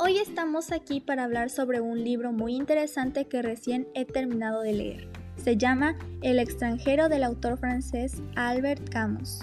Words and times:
Hoy 0.00 0.18
estamos 0.18 0.70
aquí 0.70 1.00
para 1.00 1.24
hablar 1.24 1.50
sobre 1.50 1.80
un 1.80 2.04
libro 2.04 2.30
muy 2.30 2.54
interesante 2.54 3.24
que 3.24 3.42
recién 3.42 3.88
he 3.94 4.04
terminado 4.04 4.62
de 4.62 4.72
leer. 4.72 5.08
Se 5.36 5.56
llama 5.56 5.98
El 6.22 6.38
extranjero 6.38 7.08
del 7.08 7.24
autor 7.24 7.58
francés 7.58 8.22
Albert 8.36 8.90
Camus. 8.90 9.40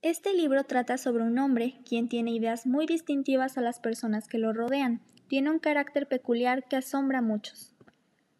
Este 0.00 0.32
libro 0.32 0.62
trata 0.62 0.96
sobre 0.96 1.24
un 1.24 1.36
hombre 1.40 1.80
quien 1.84 2.08
tiene 2.08 2.30
ideas 2.30 2.66
muy 2.66 2.86
distintivas 2.86 3.58
a 3.58 3.60
las 3.60 3.80
personas 3.80 4.28
que 4.28 4.38
lo 4.38 4.52
rodean. 4.52 5.00
Tiene 5.26 5.50
un 5.50 5.58
carácter 5.58 6.06
peculiar 6.06 6.68
que 6.68 6.76
asombra 6.76 7.18
a 7.18 7.22
muchos. 7.22 7.74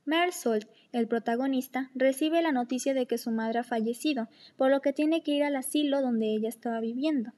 Mersault, 0.04 0.68
el 0.92 1.08
protagonista, 1.08 1.90
recibe 1.96 2.42
la 2.42 2.52
noticia 2.52 2.94
de 2.94 3.06
que 3.06 3.18
su 3.18 3.32
madre 3.32 3.58
ha 3.58 3.64
fallecido, 3.64 4.28
por 4.56 4.70
lo 4.70 4.80
que 4.80 4.92
tiene 4.92 5.24
que 5.24 5.32
ir 5.32 5.42
al 5.42 5.56
asilo 5.56 6.00
donde 6.00 6.32
ella 6.32 6.48
estaba 6.48 6.78
viviendo. 6.78 7.32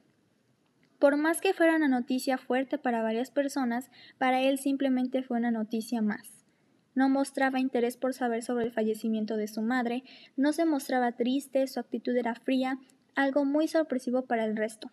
Por 0.99 1.17
más 1.17 1.41
que 1.41 1.53
fuera 1.53 1.75
una 1.75 1.87
noticia 1.87 2.37
fuerte 2.37 2.77
para 2.77 3.01
varias 3.01 3.29
personas, 3.29 3.91
para 4.17 4.41
él 4.41 4.57
simplemente 4.59 5.23
fue 5.23 5.37
una 5.37 5.51
noticia 5.51 6.01
más. 6.01 6.45
No 6.93 7.09
mostraba 7.09 7.59
interés 7.59 7.97
por 7.97 8.13
saber 8.13 8.41
sobre 8.41 8.65
el 8.65 8.71
fallecimiento 8.71 9.35
de 9.35 9.49
su 9.49 9.61
madre, 9.61 10.03
no 10.37 10.53
se 10.53 10.65
mostraba 10.65 11.11
triste, 11.11 11.67
su 11.67 11.81
actitud 11.81 12.15
era 12.15 12.35
fría, 12.35 12.79
algo 13.15 13.43
muy 13.43 13.67
sorpresivo 13.67 14.23
para 14.23 14.45
el 14.45 14.55
resto. 14.55 14.89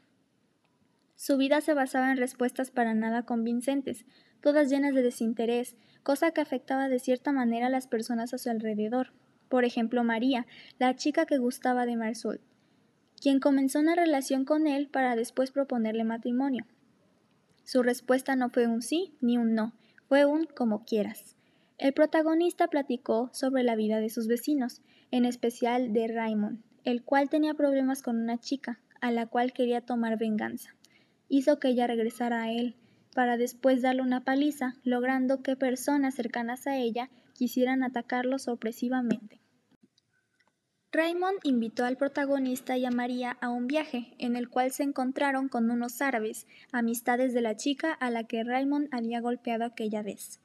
Su 1.15 1.37
vida 1.37 1.61
se 1.61 1.75
basaba 1.75 2.11
en 2.11 2.17
respuestas 2.17 2.73
para 2.73 2.95
nada 2.95 3.23
convincentes, 3.23 4.05
todas 4.41 4.69
llenas 4.69 4.95
de 4.97 5.03
desinterés, 5.03 5.77
cosa 6.03 6.33
que 6.33 6.41
afectaba 6.41 6.89
de 6.89 6.99
cierta 6.99 7.31
manera 7.31 7.69
a 7.69 7.71
las 7.71 7.87
personas 7.87 8.35
a 8.35 8.39
su 8.39 8.51
alrededor. 8.51 9.13
Por 9.49 9.65
ejemplo, 9.65 10.03
María, 10.03 10.47
la 10.81 10.97
chica 10.97 11.27
que 11.27 11.39
gustaba 11.39 11.87
de 11.87 11.97
Marsol 11.97 12.41
quien 13.23 13.39
comenzó 13.39 13.79
una 13.79 13.95
relación 13.95 14.45
con 14.45 14.67
él 14.67 14.89
para 14.89 15.15
después 15.15 15.53
proponerle 15.53 16.03
matrimonio. 16.03 16.67
Su 17.63 17.85
respuesta 17.85 18.35
no 18.35 18.51
fue 18.51 18.67
un 18.67 18.83
sí 18.83 19.15
ni 19.21 19.39
un 19.39 19.55
no, 19.55 19.75
fue 20.09 20.25
un 20.25 20.47
como 20.47 20.85
quieras. 20.85 21.37
El 21.79 21.93
protagonista 21.93 22.67
platicó 22.67 23.31
sobre 23.33 23.63
la 23.63 23.77
vida 23.77 24.01
de 24.01 24.11
sus 24.11 24.27
vecinos, 24.27 24.83
en 25.13 25.25
especial 25.25 25.93
de 25.93 26.09
Raymond, 26.09 26.65
el 26.83 27.05
cual 27.05 27.31
tenía 27.31 27.55
problemas 27.55 28.03
con 28.03 28.21
una 28.21 28.39
chica, 28.39 28.81
a 29.01 29.13
la 29.13 29.27
cual 29.27 29.53
quería 29.53 29.81
tomar 29.81 30.19
venganza. 30.19 30.75
Hizo 31.29 31.61
que 31.61 31.69
ella 31.69 31.87
regresara 31.87 32.43
a 32.43 32.51
él, 32.51 32.75
para 33.15 33.37
después 33.37 33.83
darle 33.83 34.03
una 34.03 34.25
paliza, 34.25 34.75
logrando 34.83 35.43
que 35.43 35.55
personas 35.55 36.17
cercanas 36.17 36.67
a 36.67 36.77
ella 36.77 37.09
quisieran 37.35 37.85
atacarlo 37.85 38.41
sorpresivamente. 38.41 39.42
Raymond 40.95 41.39
invitó 41.45 41.87
al 41.87 41.97
protagonista 41.97 42.77
y 42.77 42.85
a 42.85 42.91
María 42.91 43.39
a 43.41 43.49
un 43.49 43.67
viaje, 43.67 44.13
en 44.19 44.37
el 44.37 44.51
cual 44.51 44.73
se 44.73 44.83
encontraron 44.83 45.49
con 45.49 45.71
unos 45.71 46.03
árabes, 46.03 46.47
amistades 46.71 47.33
de 47.33 47.41
la 47.41 47.57
chica 47.57 47.95
a 47.95 48.11
la 48.11 48.25
que 48.25 48.45
Raymond 48.45 48.89
había 48.93 49.23
golpeado 49.23 49.65
aquella 49.65 50.03
vez. 50.03 50.39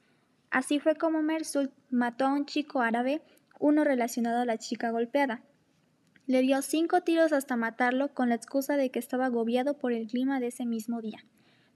Así 0.50 0.78
fue 0.78 0.94
como 0.94 1.20
Mersul 1.20 1.70
mató 1.90 2.24
a 2.24 2.32
un 2.32 2.46
chico 2.46 2.80
árabe, 2.80 3.20
uno 3.60 3.84
relacionado 3.84 4.40
a 4.40 4.46
la 4.46 4.56
chica 4.56 4.90
golpeada. 4.90 5.42
Le 6.26 6.40
dio 6.40 6.62
cinco 6.62 7.02
tiros 7.02 7.34
hasta 7.34 7.56
matarlo 7.56 8.14
con 8.14 8.30
la 8.30 8.36
excusa 8.36 8.78
de 8.78 8.90
que 8.90 8.98
estaba 8.98 9.26
agobiado 9.26 9.76
por 9.76 9.92
el 9.92 10.06
clima 10.06 10.40
de 10.40 10.46
ese 10.46 10.64
mismo 10.64 11.02
día. 11.02 11.26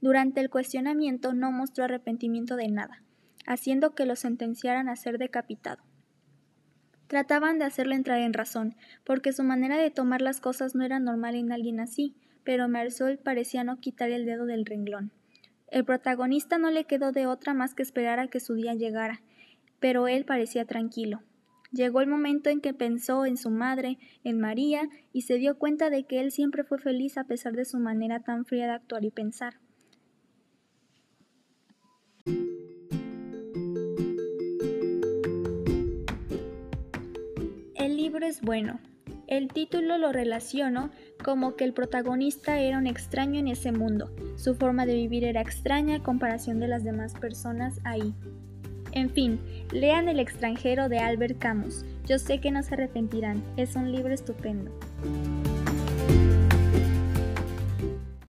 Durante 0.00 0.40
el 0.40 0.48
cuestionamiento 0.48 1.34
no 1.34 1.52
mostró 1.52 1.84
arrepentimiento 1.84 2.56
de 2.56 2.68
nada, 2.68 3.02
haciendo 3.46 3.94
que 3.94 4.06
lo 4.06 4.16
sentenciaran 4.16 4.88
a 4.88 4.96
ser 4.96 5.18
decapitado. 5.18 5.82
Trataban 7.12 7.58
de 7.58 7.66
hacerlo 7.66 7.94
entrar 7.94 8.22
en 8.22 8.32
razón, 8.32 8.74
porque 9.04 9.34
su 9.34 9.44
manera 9.44 9.76
de 9.76 9.90
tomar 9.90 10.22
las 10.22 10.40
cosas 10.40 10.74
no 10.74 10.82
era 10.82 10.98
normal 10.98 11.34
en 11.34 11.52
alguien 11.52 11.78
así, 11.78 12.16
pero 12.42 12.70
Marsol 12.70 13.18
parecía 13.18 13.64
no 13.64 13.80
quitar 13.80 14.10
el 14.10 14.24
dedo 14.24 14.46
del 14.46 14.64
renglón. 14.64 15.12
El 15.68 15.84
protagonista 15.84 16.56
no 16.56 16.70
le 16.70 16.84
quedó 16.84 17.12
de 17.12 17.26
otra 17.26 17.52
más 17.52 17.74
que 17.74 17.82
esperar 17.82 18.18
a 18.18 18.28
que 18.28 18.40
su 18.40 18.54
día 18.54 18.72
llegara, 18.72 19.20
pero 19.78 20.08
él 20.08 20.24
parecía 20.24 20.64
tranquilo. 20.64 21.20
Llegó 21.70 22.00
el 22.00 22.06
momento 22.06 22.48
en 22.48 22.62
que 22.62 22.72
pensó 22.72 23.26
en 23.26 23.36
su 23.36 23.50
madre, 23.50 23.98
en 24.24 24.40
María, 24.40 24.88
y 25.12 25.20
se 25.20 25.34
dio 25.34 25.58
cuenta 25.58 25.90
de 25.90 26.04
que 26.04 26.18
él 26.18 26.32
siempre 26.32 26.64
fue 26.64 26.78
feliz 26.78 27.18
a 27.18 27.24
pesar 27.24 27.52
de 27.52 27.66
su 27.66 27.78
manera 27.78 28.20
tan 28.20 28.46
fría 28.46 28.64
de 28.64 28.72
actuar 28.72 29.04
y 29.04 29.10
pensar. 29.10 29.58
Libro 37.88 38.24
es 38.26 38.40
bueno. 38.40 38.78
El 39.26 39.48
título 39.48 39.98
lo 39.98 40.12
relaciono 40.12 40.90
como 41.22 41.56
que 41.56 41.64
el 41.64 41.72
protagonista 41.72 42.60
era 42.60 42.78
un 42.78 42.86
extraño 42.86 43.40
en 43.40 43.48
ese 43.48 43.72
mundo. 43.72 44.14
Su 44.36 44.54
forma 44.54 44.86
de 44.86 44.94
vivir 44.94 45.24
era 45.24 45.40
extraña 45.40 45.96
a 45.96 46.02
comparación 46.02 46.60
de 46.60 46.68
las 46.68 46.84
demás 46.84 47.14
personas 47.14 47.80
ahí. 47.84 48.14
En 48.92 49.10
fin, 49.10 49.40
lean 49.72 50.08
El 50.08 50.20
extranjero 50.20 50.88
de 50.88 50.98
Albert 50.98 51.38
Camus. 51.38 51.84
Yo 52.06 52.18
sé 52.18 52.40
que 52.40 52.50
no 52.50 52.62
se 52.62 52.74
arrepentirán. 52.74 53.42
Es 53.56 53.74
un 53.74 53.90
libro 53.90 54.12
estupendo. 54.12 54.70